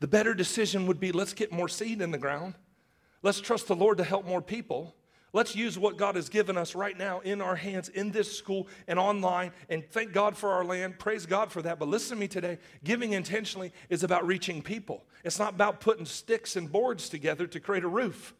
[0.00, 2.54] The better decision would be let's get more seed in the ground.
[3.22, 4.94] Let's trust the Lord to help more people.
[5.32, 8.68] Let's use what God has given us right now in our hands in this school
[8.86, 10.98] and online and thank God for our land.
[10.98, 11.80] Praise God for that.
[11.80, 16.06] But listen to me today giving intentionally is about reaching people, it's not about putting
[16.06, 18.34] sticks and boards together to create a roof.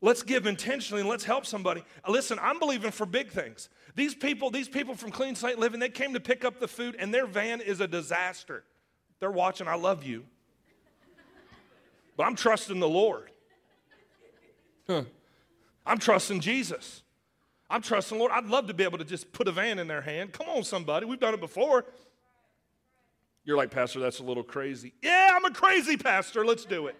[0.00, 1.82] Let's give intentionally and let's help somebody.
[2.06, 3.68] Uh, listen, I'm believing for big things.
[3.94, 6.96] These people, these people from Clean Slate Living, they came to pick up the food
[6.98, 8.62] and their van is a disaster.
[9.20, 10.24] They're watching, I love you.
[12.16, 13.30] But I'm trusting the Lord.
[14.86, 15.04] Huh.
[15.84, 17.02] I'm trusting Jesus.
[17.68, 18.32] I'm trusting Lord.
[18.32, 20.32] I'd love to be able to just put a van in their hand.
[20.32, 21.06] Come on, somebody.
[21.06, 21.84] We've done it before.
[23.44, 24.92] You're like, Pastor, that's a little crazy.
[25.02, 26.44] Yeah, I'm a crazy pastor.
[26.44, 26.96] Let's do it.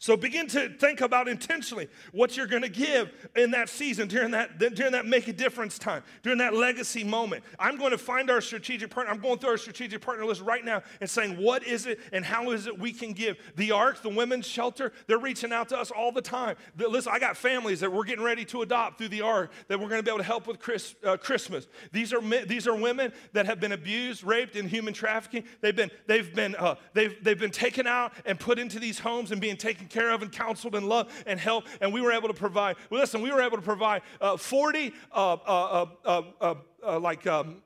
[0.00, 4.30] So begin to think about intentionally what you're going to give in that season, during
[4.30, 7.44] that, during that make a difference time, during that legacy moment.
[7.58, 9.12] I'm going to find our strategic partner.
[9.12, 12.24] I'm going through our strategic partner list right now and saying, what is it and
[12.24, 13.36] how is it we can give?
[13.56, 16.56] The Ark, the women's shelter, they're reaching out to us all the time.
[16.78, 19.90] Listen, I got families that we're getting ready to adopt through the Ark that we're
[19.90, 21.66] going to be able to help with Chris, uh, Christmas.
[21.92, 25.44] These are, these are women that have been abused, raped, and human trafficking.
[25.60, 29.30] They've been, they've been, uh, they've, they've been taken out and put into these homes
[29.30, 31.68] and being taken care of and counseled and loved and helped.
[31.80, 34.92] And we were able to provide, well, listen, we were able to provide uh, 40
[35.12, 37.56] uh, uh, uh, uh like um,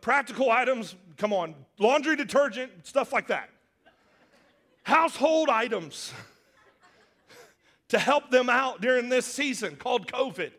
[0.00, 0.94] practical items.
[1.16, 3.50] Come on, laundry detergent, stuff like that.
[4.84, 6.12] Household items
[7.88, 10.52] to help them out during this season called COVID.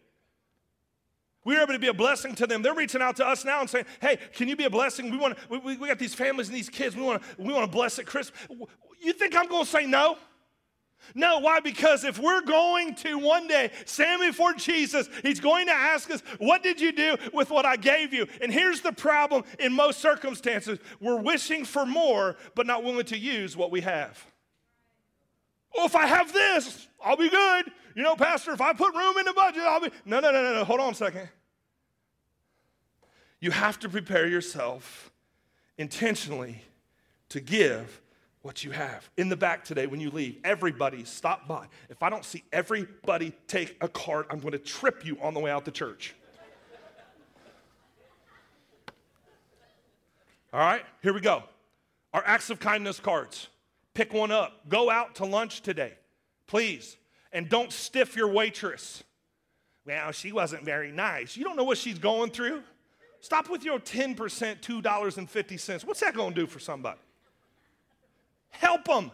[1.46, 2.62] We were able to be a blessing to them.
[2.62, 5.10] They're reaching out to us now and saying, "Hey, can you be a blessing?
[5.10, 6.96] We want we, we got these families and these kids.
[6.96, 8.40] We want to we want to bless at Christmas."
[9.02, 10.18] You think I'm going to say no?
[11.16, 11.60] No, why?
[11.60, 16.22] Because if we're going to one day stand before Jesus, He's going to ask us,
[16.38, 18.28] What did you do with what I gave you?
[18.42, 23.18] And here's the problem in most circumstances we're wishing for more, but not willing to
[23.18, 24.24] use what we have.
[25.76, 27.72] Well, if I have this, I'll be good.
[27.96, 29.90] You know, Pastor, if I put room in the budget, I'll be.
[30.06, 30.64] No, no, no, no, no.
[30.64, 31.30] Hold on a second.
[33.40, 35.12] You have to prepare yourself
[35.78, 36.64] intentionally
[37.30, 38.02] to give
[38.42, 39.10] what you have.
[39.18, 41.68] In the back today, when you leave, everybody stop by.
[41.90, 45.40] If I don't see everybody take a card, I'm going to trip you on the
[45.40, 46.16] way out to church.
[50.52, 51.44] All right, here we go.
[52.14, 53.50] Our acts of kindness cards.
[53.94, 54.68] Pick one up.
[54.68, 55.94] Go out to lunch today,
[56.48, 56.98] please.
[57.32, 59.04] And don't stiff your waitress.
[59.86, 61.38] Well, she wasn't very nice.
[61.38, 62.64] You don't know what she's going through.
[63.22, 65.86] Stop with your 10%, $2.50.
[65.86, 67.00] What's that going to do for somebody?
[68.50, 69.12] Help them.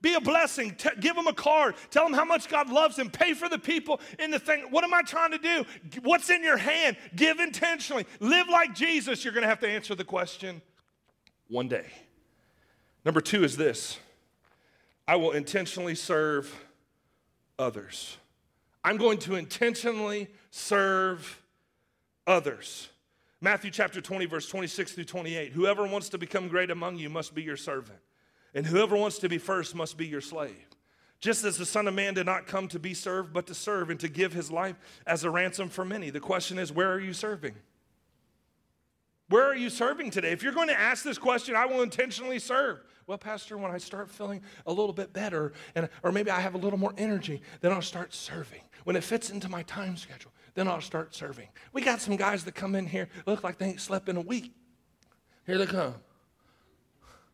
[0.00, 0.74] Be a blessing.
[0.76, 1.74] T- give them a card.
[1.90, 3.10] Tell them how much God loves them.
[3.10, 4.66] Pay for the people in the thing.
[4.70, 5.64] What am I trying to do?
[6.02, 6.96] What's in your hand?
[7.16, 8.06] Give intentionally.
[8.20, 9.24] Live like Jesus.
[9.24, 10.62] You're going to have to answer the question
[11.48, 11.86] one day.
[13.04, 13.98] Number two is this
[15.08, 16.54] I will intentionally serve
[17.58, 18.16] others.
[18.84, 21.42] I'm going to intentionally serve
[22.26, 22.88] others.
[23.40, 25.52] Matthew chapter 20, verse 26 through 28.
[25.52, 27.98] Whoever wants to become great among you must be your servant.
[28.54, 30.66] And whoever wants to be first must be your slave.
[31.20, 33.90] Just as the Son of Man did not come to be served, but to serve
[33.90, 36.10] and to give his life as a ransom for many.
[36.10, 37.54] The question is, where are you serving?
[39.28, 40.30] Where are you serving today?
[40.30, 42.80] If you're going to ask this question, I will intentionally serve.
[43.06, 46.54] Well, Pastor, when I start feeling a little bit better, and, or maybe I have
[46.54, 48.60] a little more energy, then I'll start serving.
[48.84, 51.48] When it fits into my time schedule, then I'll start serving.
[51.72, 54.20] We got some guys that come in here, look like they ain't slept in a
[54.20, 54.54] week.
[55.46, 55.94] Here they come.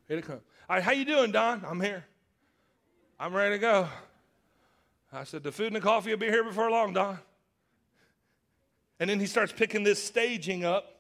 [0.09, 0.40] Here they come.
[0.66, 1.62] All right, how you doing, Don?
[1.68, 2.07] I'm here.
[3.20, 3.87] I'm ready to go.
[5.12, 7.18] I said, the food and the coffee will be here before long, Don.
[8.98, 10.90] And then he starts picking this staging up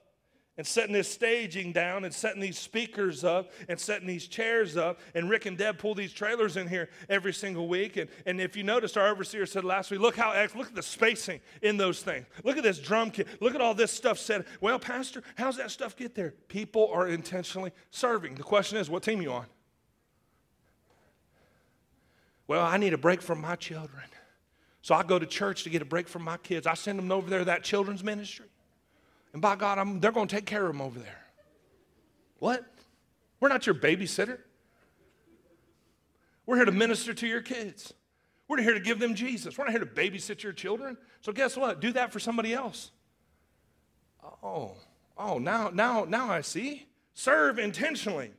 [0.58, 5.00] and setting this staging down and setting these speakers up and setting these chairs up.
[5.14, 7.96] And Rick and Deb pull these trailers in here every single week.
[7.96, 10.82] And, and if you noticed, our overseer said last week, look how, look at the
[10.82, 12.26] spacing in those things.
[12.44, 13.28] Look at this drum kit.
[13.40, 14.44] Look at all this stuff said.
[14.60, 16.34] Well, Pastor, how's that stuff get there?
[16.48, 18.34] People are intentionally serving.
[18.34, 19.46] The question is, what team you on?
[22.46, 24.04] Well, I need a break from my children.
[24.82, 26.66] So I go to church to get a break from my kids.
[26.66, 28.46] I send them over there to that children's ministry.
[29.32, 31.24] And by God, I'm, they're going to take care of them over there.
[32.38, 32.64] What?
[33.40, 34.38] We're not your babysitter.
[36.46, 37.94] We're here to minister to your kids.
[38.46, 39.56] We're here to give them Jesus.
[39.56, 40.98] We're not here to babysit your children.
[41.22, 41.80] So guess what?
[41.80, 42.90] Do that for somebody else.
[44.42, 44.72] Oh,
[45.16, 46.86] oh, now, now, now I see.
[47.14, 48.32] Serve intentionally.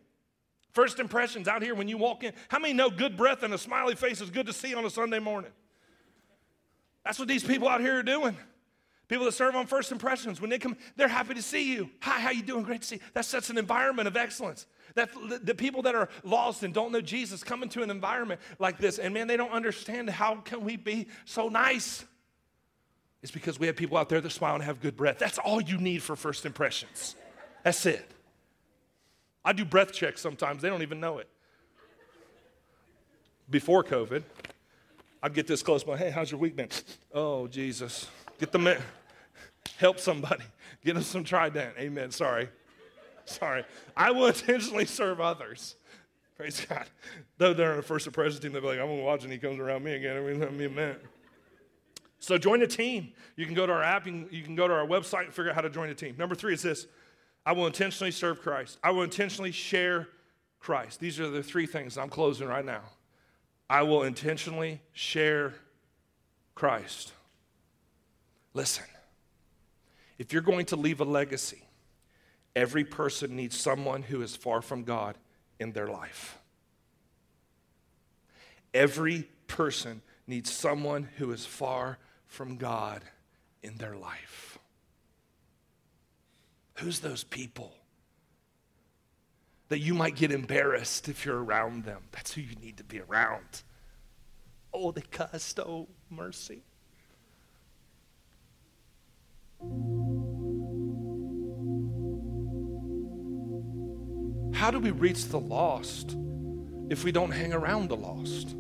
[0.75, 2.33] First impressions out here when you walk in.
[2.49, 4.89] How many know good breath and a smiley face is good to see on a
[4.89, 5.51] Sunday morning?
[7.05, 8.35] That's what these people out here are doing.
[9.07, 11.89] People that serve on first impressions, when they come, they're happy to see you.
[12.01, 12.63] Hi, how you doing?
[12.63, 13.01] Great to see you.
[13.13, 14.65] That sets an environment of excellence.
[14.95, 15.11] That
[15.43, 18.99] the people that are lost and don't know Jesus come into an environment like this,
[18.99, 22.03] and man, they don't understand how can we be so nice.
[23.21, 25.19] It's because we have people out there that smile and have good breath.
[25.19, 27.15] That's all you need for first impressions.
[27.63, 28.11] That's it.
[29.45, 31.29] I do breath checks sometimes, they don't even know it.
[33.49, 34.23] Before COVID,
[35.21, 36.69] I'd get this close, but hey, how's your week been?
[37.13, 38.07] Oh, Jesus.
[38.39, 38.81] Get the man,
[39.77, 40.43] help somebody.
[40.83, 41.75] Get them some trident.
[41.77, 42.11] Amen.
[42.11, 42.49] Sorry.
[43.25, 43.63] Sorry.
[43.95, 45.75] I will intentionally serve others.
[46.37, 46.85] Praise God.
[47.37, 49.31] Though they're in the first impression team, they'll be like, I'm going to watch and
[49.31, 50.17] he comes around me again.
[50.17, 51.03] I mean, let me minute.
[52.19, 53.13] So join a team.
[53.35, 55.55] You can go to our app, you can go to our website and figure out
[55.55, 56.15] how to join a team.
[56.17, 56.87] Number three is this
[57.45, 58.79] I will intentionally serve Christ.
[58.83, 60.07] I will intentionally share
[60.59, 60.99] Christ.
[60.99, 62.81] These are the three things I'm closing right now.
[63.69, 65.53] I will intentionally share
[66.55, 67.13] Christ.
[68.53, 68.85] Listen,
[70.17, 71.63] if you're going to leave a legacy,
[72.55, 75.17] every person needs someone who is far from God
[75.59, 76.37] in their life.
[78.73, 83.03] Every person needs someone who is far from God
[83.61, 84.54] in their life.
[86.75, 87.73] Who's those people?
[89.69, 92.03] That you might get embarrassed if you're around them.
[92.11, 93.63] That's who you need to be around.
[94.73, 95.59] Oh, they cussed.
[95.59, 96.63] Oh, mercy.
[104.53, 106.15] How do we reach the lost
[106.89, 108.55] if we don't hang around the lost?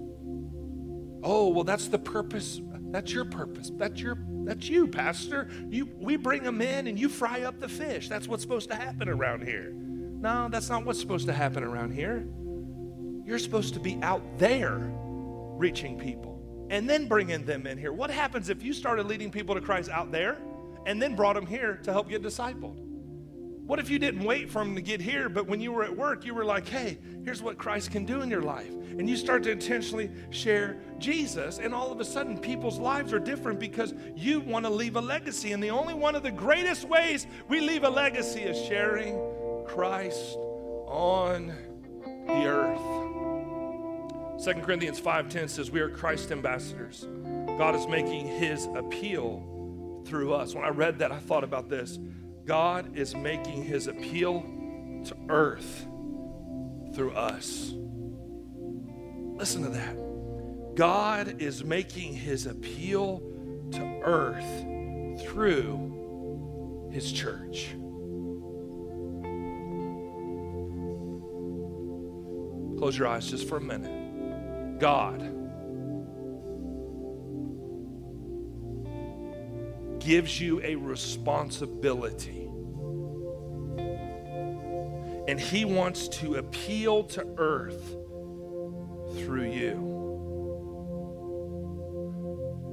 [1.23, 2.61] Oh, well, that's the purpose.
[2.91, 3.71] That's your purpose.
[3.75, 5.49] That's your that's you, Pastor.
[5.69, 8.07] You, we bring them in and you fry up the fish.
[8.07, 9.71] That's what's supposed to happen around here.
[9.73, 12.25] No, that's not what's supposed to happen around here.
[13.25, 14.79] You're supposed to be out there
[15.57, 17.91] reaching people and then bringing them in here.
[17.91, 20.37] What happens if you started leading people to Christ out there
[20.85, 22.84] and then brought them here to help get discipled?
[23.65, 25.95] What if you didn't wait for them to get here, but when you were at
[25.95, 28.69] work, you were like, hey, here's what Christ can do in your life?
[28.69, 33.19] And you start to intentionally share Jesus, and all of a sudden, people's lives are
[33.19, 35.51] different because you want to leave a legacy.
[35.51, 39.19] And the only one of the greatest ways we leave a legacy is sharing
[39.65, 40.37] Christ
[40.87, 41.47] on
[42.27, 42.95] the earth.
[44.43, 47.07] 2 Corinthians 5:10 says we are Christ ambassadors.
[47.57, 50.53] God is making his appeal through us.
[50.53, 51.97] When I read that, I thought about this.
[52.45, 54.41] God is making his appeal
[55.05, 55.87] to earth
[56.93, 57.73] through us.
[59.35, 60.75] Listen to that.
[60.75, 63.21] God is making his appeal
[63.71, 64.45] to earth
[65.25, 67.75] through his church.
[72.77, 74.79] Close your eyes just for a minute.
[74.79, 75.34] God
[80.05, 82.47] gives you a responsibility.
[85.27, 87.95] And He wants to appeal to earth
[89.17, 89.95] through you.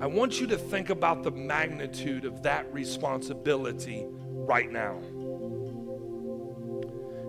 [0.03, 5.01] I want you to think about the magnitude of that responsibility right now.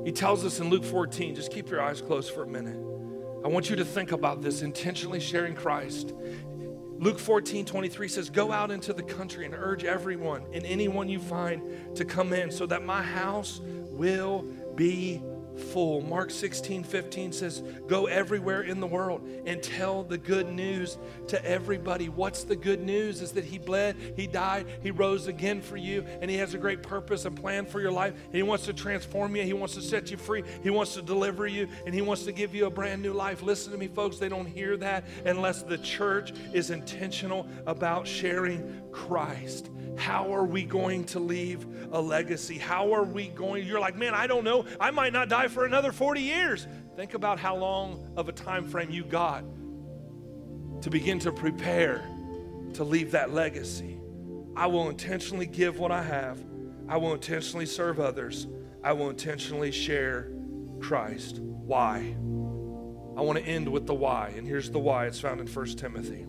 [0.03, 2.79] He tells us in Luke 14, just keep your eyes closed for a minute.
[3.45, 6.13] I want you to think about this intentionally sharing Christ.
[6.99, 11.19] Luke 14, 23 says, Go out into the country and urge everyone and anyone you
[11.19, 15.21] find to come in so that my house will be
[15.57, 16.01] full.
[16.01, 20.97] Mark 16, 15 says, Go everywhere in the world and tell the good news
[21.27, 22.09] to everybody.
[22.09, 23.21] What's the good news?
[23.21, 26.57] Is that He bled, He died, He rose again for you, and He has a
[26.57, 28.13] great purpose and plan for your life.
[28.25, 31.01] And He wants to transform you, He wants to set you free, He wants to
[31.01, 33.41] deliver you, and He wants to give you a brand new life.
[33.41, 38.81] Listen to me, folks, they don't hear that unless the church is intentional about sharing
[38.91, 39.69] Christ.
[39.97, 42.57] How are we going to leave a legacy?
[42.57, 43.65] How are we going?
[43.65, 44.65] You're like, man, I don't know.
[44.79, 46.67] I might not die for another 40 years.
[46.95, 49.43] Think about how long of a time frame you got
[50.81, 52.07] to begin to prepare
[52.73, 53.99] to leave that legacy.
[54.55, 56.43] I will intentionally give what I have.
[56.87, 58.47] I will intentionally serve others.
[58.83, 60.29] I will intentionally share
[60.79, 61.39] Christ.
[61.39, 62.15] Why?
[63.15, 64.33] I want to end with the why.
[64.35, 65.05] And here's the why.
[65.05, 66.25] It's found in 1 Timothy.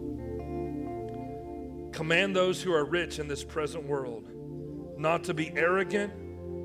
[1.94, 4.28] Command those who are rich in this present world
[4.98, 6.12] not to be arrogant,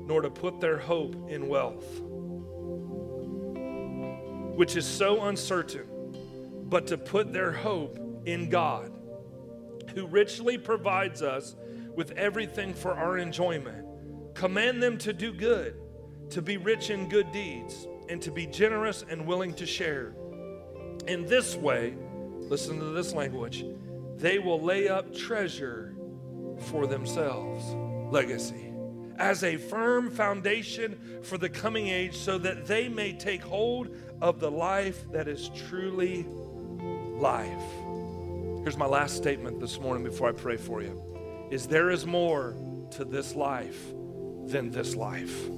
[0.08, 2.00] nor to put their hope in wealth,
[4.56, 5.86] which is so uncertain,
[6.68, 8.92] but to put their hope in God,
[9.94, 11.54] who richly provides us
[11.94, 13.86] with everything for our enjoyment.
[14.34, 15.76] Command them to do good,
[16.30, 20.12] to be rich in good deeds, and to be generous and willing to share.
[21.06, 21.94] In this way,
[22.48, 23.64] listen to this language
[24.20, 25.94] they will lay up treasure
[26.68, 27.64] for themselves.
[28.12, 28.72] Legacy.
[29.18, 34.40] As a firm foundation for the coming age, so that they may take hold of
[34.40, 36.26] the life that is truly
[37.18, 37.48] life.
[38.62, 41.48] Here's my last statement this morning before I pray for you.
[41.50, 42.56] Is there is more
[42.92, 43.92] to this life
[44.46, 45.48] than this life.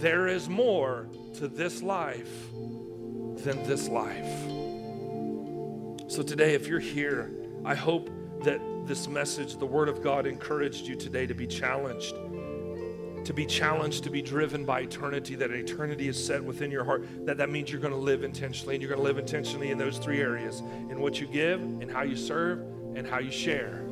[0.00, 4.61] There is more to this life than this life.
[6.12, 7.30] So today, if you're here,
[7.64, 8.10] I hope
[8.42, 12.14] that this message, the Word of God, encouraged you today to be challenged.
[13.24, 17.06] To be challenged, to be driven by eternity, that eternity is set within your heart,
[17.24, 19.78] that that means you're going to live intentionally, and you're going to live intentionally in
[19.78, 20.60] those three areas
[20.90, 22.58] in what you give, in how you serve,
[22.94, 23.82] and how you share.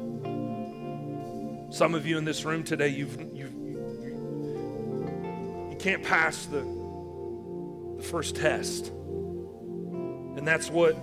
[1.70, 4.10] Some of you in this room today, you've, you've, you,
[5.70, 6.60] you can't pass the,
[7.96, 8.88] the first test.
[8.88, 10.98] And that's what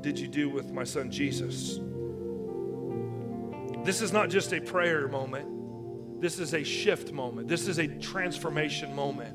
[0.00, 1.80] did you do with my son Jesus?
[3.84, 6.20] This is not just a prayer moment.
[6.20, 7.48] This is a shift moment.
[7.48, 9.34] This is a transformation moment.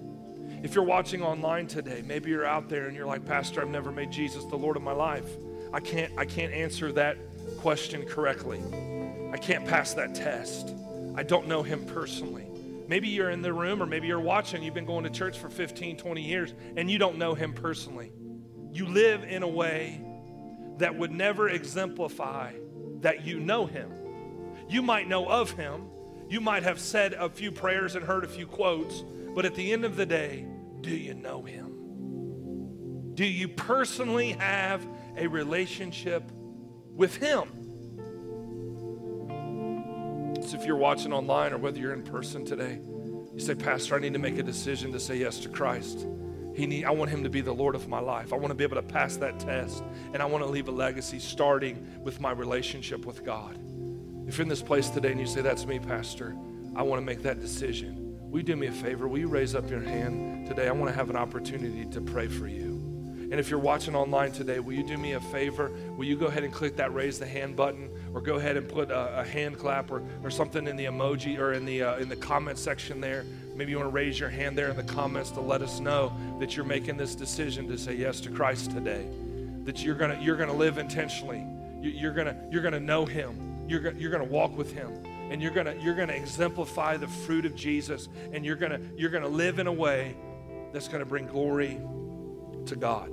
[0.63, 3.91] If you're watching online today, maybe you're out there and you're like, Pastor, I've never
[3.91, 5.29] made Jesus the Lord of my life.
[5.73, 7.17] I can't, I can't answer that
[7.59, 8.61] question correctly.
[9.33, 10.75] I can't pass that test.
[11.15, 12.47] I don't know him personally.
[12.87, 15.49] Maybe you're in the room or maybe you're watching, you've been going to church for
[15.49, 18.11] 15, 20 years, and you don't know him personally.
[18.71, 20.01] You live in a way
[20.77, 22.53] that would never exemplify
[23.01, 23.91] that you know him.
[24.69, 25.87] You might know of him,
[26.29, 29.03] you might have said a few prayers and heard a few quotes,
[29.35, 30.45] but at the end of the day,
[30.81, 33.11] do you know him?
[33.13, 36.23] Do you personally have a relationship
[36.89, 37.47] with him?
[40.41, 42.79] So if you're watching online or whether you're in person today,
[43.33, 46.07] you say, Pastor, I need to make a decision to say yes to Christ.
[46.53, 48.31] He need, I want him to be the Lord of my life.
[48.31, 49.83] I want to be able to pass that test,
[50.13, 53.57] and I want to leave a legacy starting with my relationship with God.
[54.27, 56.35] If you're in this place today and you say, That's me, Pastor,
[56.75, 58.03] I want to make that decision.
[58.29, 59.07] Will you do me a favor?
[59.07, 60.67] Will you raise up your hand today?
[60.67, 62.73] I want to have an opportunity to pray for you.
[63.33, 65.71] And if you're watching online today, will you do me a favor?
[65.97, 68.69] Will you go ahead and click that raise the hand button or go ahead and
[68.69, 71.97] put a, a hand clap or, or something in the emoji or in the, uh,
[71.97, 73.25] in the comment section there?
[73.55, 76.11] Maybe you want to raise your hand there in the comments to let us know
[76.39, 79.05] that you're making this decision to say yes to Christ today.
[79.63, 81.45] That you're gonna you're gonna live intentionally.
[81.81, 83.65] You're gonna you're gonna know Him.
[83.67, 84.91] You're gonna, you're gonna walk with Him,
[85.29, 89.27] and you're gonna you're gonna exemplify the fruit of Jesus, and you're gonna you're gonna
[89.27, 90.15] live in a way
[90.73, 91.79] that's gonna bring glory
[92.65, 93.09] to God.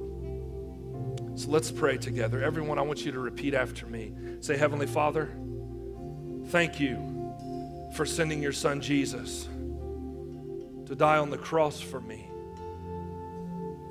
[1.38, 2.42] So let's pray together.
[2.42, 4.12] Everyone, I want you to repeat after me.
[4.40, 5.30] Say, Heavenly Father,
[6.46, 6.96] thank you
[7.94, 9.48] for sending your Son Jesus
[10.90, 12.28] to die on the cross for me,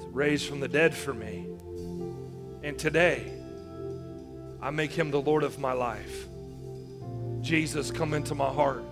[0.01, 1.47] to raise from the dead for me.
[2.61, 3.31] And today,
[4.61, 6.27] I make him the Lord of my life.
[7.39, 8.83] Jesus, come into my heart.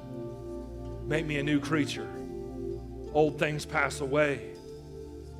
[1.05, 2.07] Make me a new creature.
[3.11, 4.51] Old things pass away,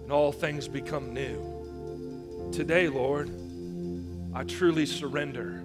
[0.04, 2.50] and all things become new.
[2.52, 3.32] Today, Lord,
[4.34, 5.64] I truly surrender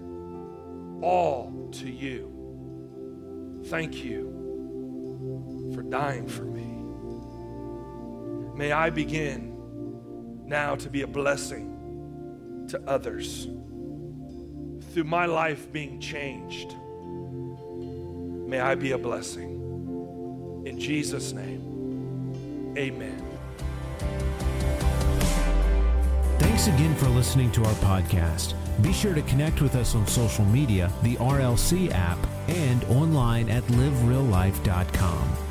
[1.03, 3.61] all to you.
[3.65, 6.52] Thank you for dying for me.
[8.63, 13.49] May I begin now to be a blessing to others.
[14.93, 16.77] Through my life being changed,
[18.49, 20.63] may I be a blessing.
[20.65, 23.27] In Jesus' name, amen.
[26.39, 28.55] Thanks again for listening to our podcast.
[28.81, 33.65] Be sure to connect with us on social media, the RLC app, and online at
[33.65, 35.42] livereallife.com.